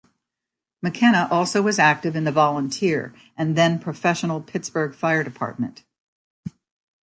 McKenna 0.81 1.27
also 1.29 1.61
was 1.61 1.77
active 1.77 2.15
in 2.15 2.23
the 2.23 2.31
volunteer 2.31 3.13
and 3.37 3.55
then 3.55 3.77
professional 3.77 4.41
Pittsburgh 4.41 4.95
fire 4.95 5.23
department. 5.23 5.83